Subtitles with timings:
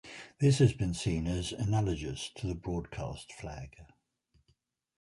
[0.39, 3.77] This has been seen as analogous to the broadcast flag.